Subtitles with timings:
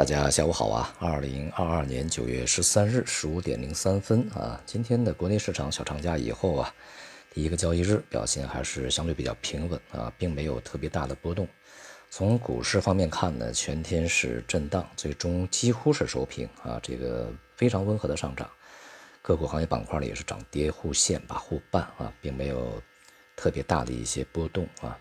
[0.00, 0.94] 大家下午好啊！
[0.98, 6.74] 二零二二年九月十三日十五点零三分啊，今天的国内市场小长假以后啊，
[7.34, 11.46] 第一个交易日表现还是相对比较平稳啊，并没有特别大的波动。
[12.08, 18.48] 从股市方面看呢，全天是震荡，最终几乎是收平啊，这个非常温和的上涨。
[19.20, 22.82] 个股行业板块呢也是涨跌互现吧，互半啊，并没有
[23.36, 24.98] 特别大的一些波动啊。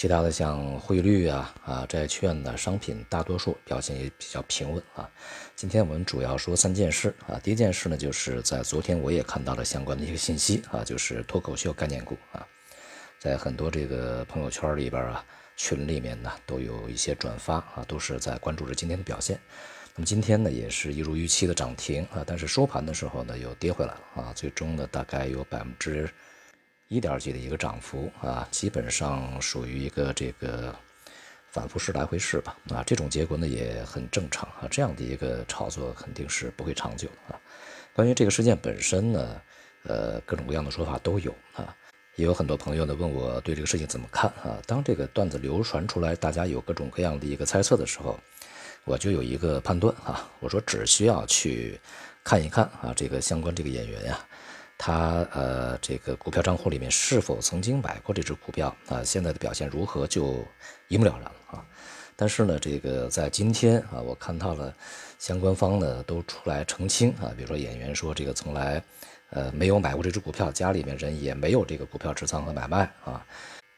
[0.00, 5.06] 其他的像汇率啊啊债券的商品，大多数表现也比较平稳啊。
[5.54, 7.38] 今天我们主要说三件事啊。
[7.40, 12.46] 第一件事呢，就是在昨天我也看到了相关的一个信息啊，就是脱口秀概念股啊，
[13.18, 15.22] 在很多这个朋友圈里边啊、
[15.54, 19.38] 群里面呢都有一些转发啊，都是在关注着今天的表现。
[19.94, 26.08] 那么今天呢，也是一如预期的涨停啊，但是收盘的时候呢又跌回来了啊，最终呢大概有百分之。
[26.90, 30.74] 一点几的一个涨幅啊，基本上属于一个这个
[31.52, 37.40] 反复式来回式吧啊，这种结果呢也很正常啊，这样的一个炒作肯定是不会长久的啊。
[37.94, 39.40] 关于这个事件本身呢，
[39.84, 41.72] 呃，各种各样的说法都有啊，
[42.16, 44.58] 也有很多朋友呢问我对这个事情怎么看啊。
[44.66, 48.18] 当这个段子流传出来，大家有各种各样的一个猜测的时候，
[48.84, 51.80] 我就有一个判断啊，我说只需要去
[52.24, 54.18] 看一看啊，这个相关这个演员呀。
[54.82, 59.04] 他呃，这个股票账户里面是否曾经买过这只股票啊？
[59.04, 60.42] 现在的表现如何就
[60.88, 61.66] 一目了然了啊。
[62.16, 64.74] 但是呢，这个在今天啊，我看到了
[65.18, 68.82] 相关方呢都出来澄清啊，比如说演员说这个从来
[69.28, 73.22] 呃没有买过这只股票，家里面人也没有这个股票持仓和买卖啊，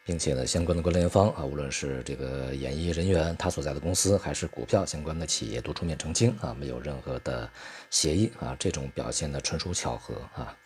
[0.06, 7.50] 并且呢，相关的关联方啊，无论是这个演艺人员他所在的公司，还是股票相关的企业都出面澄清啊，没有任何的
[7.91, 10.56] 协议啊，这种表现呢纯属巧合啊。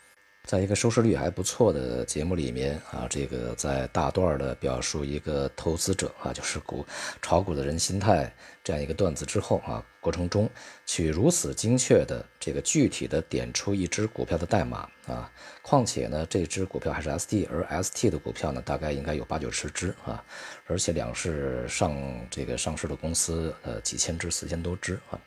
[0.47, 6.87] 在一个收视率还不错的节目里面啊，这个在大段的表述一个投资者啊，就是股
[7.21, 10.49] 炒股的人心态这样一个段子之后啊，过程中
[10.87, 15.29] 去如此精确的这个具体的点出一只股票的代码啊，
[15.63, 20.23] 况且呢，这只股票还是 ST，而 ST 的股票呢，大概应该有八九十只啊，
[20.69, 21.93] 而且两市上
[22.31, 25.19] 这个上市的公司呃几千只、四千多只啊，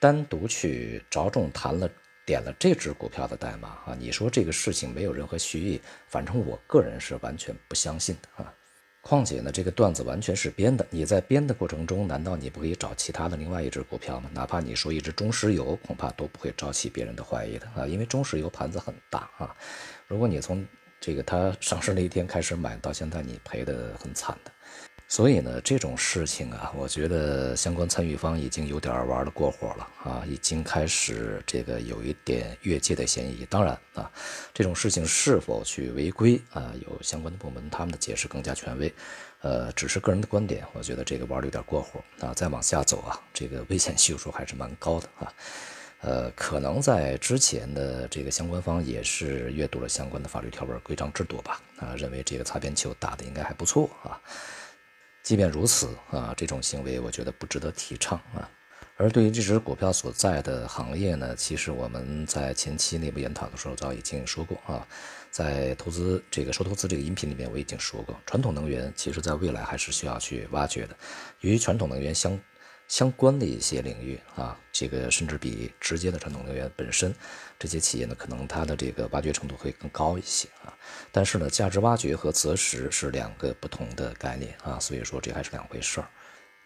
[0.00, 1.86] 单独去着重谈了。
[2.26, 8.52] 点了这只股票的代码啊，你说这个事情没有任何蓄意，反正我个人是完全不相信的啊。
[9.00, 10.84] 况且呢，这个段子完全是编的。
[10.90, 14.28] 你在编的过程中，难道你不可以找其他的另外一只股票吗？
[14.34, 19.54] 哪怕你说一只中石油，恐怕都不会招起别人的怀疑的啊，因为中石油盘子很大啊。
[20.08, 20.66] 如果你从
[21.00, 24.50] 这个它上市那一天开始买到现在，你赔得很惨的。
[25.08, 33.46] 所以呢，这种事情啊，我觉得相关参与方已经有点玩的过火了啊，已经开始这个有一点越界的嫌疑。
[33.48, 34.10] 当然啊，
[34.52, 38.92] 这种事情是否去违规啊，有相关的部门他们的解释更加权威。
[39.42, 42.34] 呃，只是个人的观点，我觉得这个玩的有点过火啊。
[42.34, 45.32] 再往下走啊，这个危险系数还是蛮高的啊。
[46.00, 54.20] 呃，可能在之前的这个相关方也是阅读了相关的法律条文、规章制度吧啊，认为这个擦边球打的应该还不错啊。
[55.26, 58.48] 即便如此啊，这种行为我觉得不值得提倡啊。
[58.96, 64.86] 而对于这只股票所在的行业呢，其实我们在前期内部研讨的时候早已经说过啊，
[65.32, 70.96] 在投资这个说投资这个音频里面我已经说过，传统能源其实在未来还是需要去挖掘的，
[71.40, 72.38] 与传统能源相。
[72.88, 77.14] 相关的一些领域啊，这个甚至比直接的传统能源本身，
[77.58, 80.72] 这些企业呢，可能它的这个挖掘程度会更高一些啊。
[81.10, 86.08] 但是呢，价值挖掘和择时是两个不同的概念啊，所以说这还是两回事儿。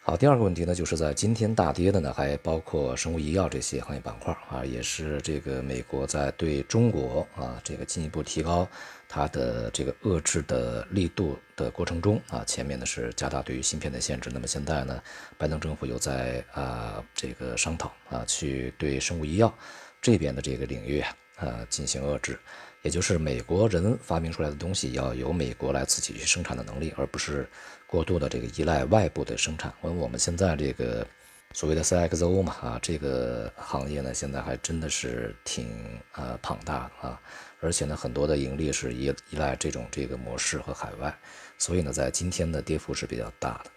[0.02, 8.66] 好，第二个问题呢，就是在今天大跌的呢，还包括生物医药这些行业板块啊，也是这个美国在对中国啊这个进一步提高
[9.06, 15.02] 它的这个遏制的力度的过程中啊，前面呢是加大对于芯片的限制，那么现在呢，
[15.36, 19.52] 拜登政府又在啊这个商讨啊，去对生物医药
[20.00, 22.38] 这边的这个领域啊呃进行遏制。
[22.82, 27.46] 也就是美国人发明出来的东西要由美国来自己去生产的能力，而不是
[27.86, 29.70] 过度的这个依赖外部的生产。
[29.82, 31.06] 我我们现在这个
[31.52, 35.68] 所谓的 CXO 嘛，啊，这个行业呢，现在还真的是挺
[36.12, 37.20] 呃庞大啊，
[37.60, 41.14] 而且呢，很多的盈利是依依赖这种这个模式和海外，
[41.58, 43.70] 所以呢，在今天的跌幅是比较大的。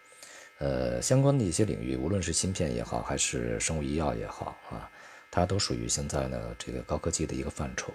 [0.60, 4.90] 呃，相关的一些领域，无论是芯片也好，还是生物医药也好啊，
[5.36, 7.92] 它都属于现在呢这个高科技的一个范畴。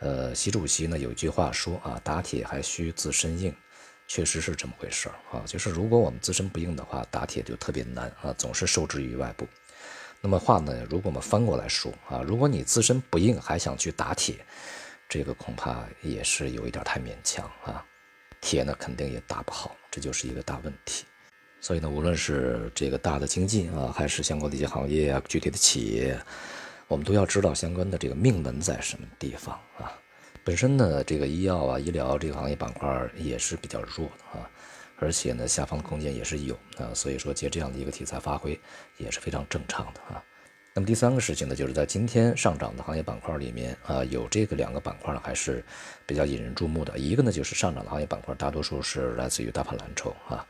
[0.00, 3.54] 呃，习主席呢有一句话说啊，打铁还需自身硬，
[4.06, 5.42] 确实是这么回事儿啊。
[5.46, 9.48] 就是如果我们自身不硬的话，打铁就特别难啊，总是受制于外部。
[10.20, 14.36] 那么话呢，如果我们翻过来说啊，如果你自身不硬还想去打铁，
[15.08, 17.82] 这个恐怕也是有一点太勉强啊。
[18.42, 21.06] 铁呢肯定也打不好，这就是一个大问题。
[21.60, 26.16] 所以呢，无论是这个大的经济啊，还是相关的一些行业啊，具体的企业，
[26.88, 29.92] 我们都要知道相关的这个命门在什么地方啊。
[30.42, 34.50] 本身呢，这个医药啊、医疗这个行业板块也是比较弱的啊，
[34.98, 38.58] 而且呢，下方的空间也是有啊，所以说借这样的一个题材发挥
[38.96, 40.24] 也是非常正常的啊。
[40.72, 45.62] 那么第三个事情呢，就是在今天上涨的行业板块里面啊，有这个两个板块还是
[46.06, 46.96] 比较引人注目的。
[46.98, 50.46] 一个呢就是上涨的行业板块，大多数是来自于大盘蓝筹啊。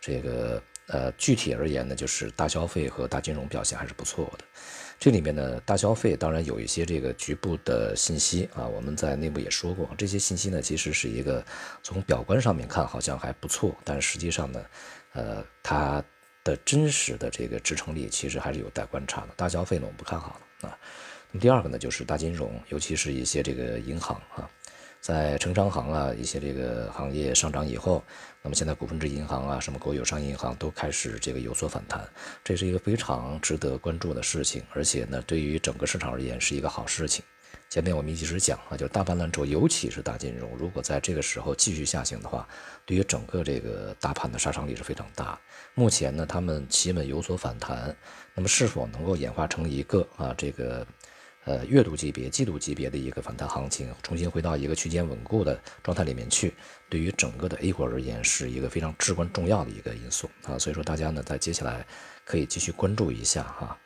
[0.00, 4.44] 这个呃，具体而言呢，就是大消费和大金融表现还是不错的。
[5.02, 11.44] 这里面呢，大消费当然有一些这个局部的信息啊，我们在内部也说过，这些信息呢其实是一个
[11.82, 14.64] 从表观上面看好像还不错，但实际上呢，
[15.14, 16.00] 呃，它。
[16.44, 19.28] 的真实的这个支撑力其实还是有待观察的。
[19.36, 20.76] 大消费呢，我们不看好了啊。
[21.30, 24.50] 那第二个呢，就是大金融，尤其是一些这个银行啊，
[25.02, 28.04] 在城商行啊一些这个行业上涨以后，
[28.40, 32.08] 那么现在股份制银行啊，什么国有商业银行都开始这个有所反弹，
[32.44, 37.24] 这是一个非常值得关注的事情，而且呢，对于整个市场而言是一个好事情。
[37.68, 42.46] 前面我们一直讲啊，就是大盘蓝筹，尤其是大金融，如果在这个时候继续下行的话，
[42.86, 45.36] 对于整个这个大盘的杀伤力是非常大。
[45.74, 47.96] 目前呢，他们企稳有所反弹，
[48.36, 50.86] 那么是否能够演化成一个啊这个
[51.44, 56.54] 呃月度级别、季度级别的一个反弹行情，重新回到一个区间稳固的状态里面去，
[56.88, 60.58] 对于整个的 A 股而言是一个非常至关重要的一个因素啊。
[60.58, 61.84] 所以说，大家呢在接下来
[62.24, 63.76] 可以继续关注一下哈。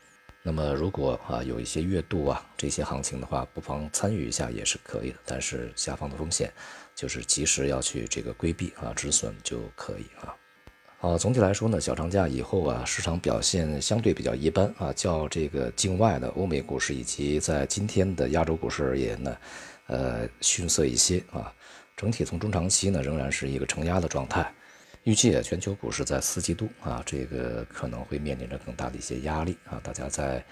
[0.43, 5.17] 那么如果啊有一些月度啊这些行情的话，不妨参与一下也是可以的。
[5.25, 6.53] 但是下方的风险
[6.95, 10.35] 就是及时要去这个规避啊止损就可以啊。
[10.99, 19.37] 好，总体来说呢，小长假以后啊，市场表现相对比较一般啊，较这个境外的欧美股市以及在今天的亚洲股市而言呢，
[19.89, 21.53] 呃逊色一些啊。
[21.99, 24.51] 整体从中长期呢，仍然是一个承压的状态。
[25.05, 29.79] 预计，全球股市在四季度啊，这个可能会面临着更大的一些压力啊。
[29.85, 30.43] 大家在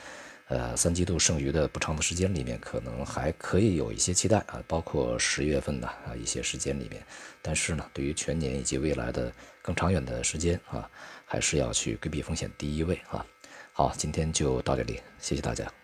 [0.49, 7.03] 呃三季度剩余的不长的时间里面，可能还可以有一些期待啊，包括十月份的啊一些时间里面。
[7.41, 9.33] 但是呢，对于全年以及未来的
[9.63, 10.89] 更长远的时间啊，
[11.25, 13.25] 还是要去规避风险第一位啊。
[13.73, 15.84] 好，今天就到这里，谢谢大家。